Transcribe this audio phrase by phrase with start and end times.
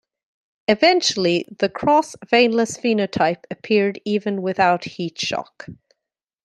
[0.67, 5.67] Eventually, the crossveinless phenotype appeared even without heat shock.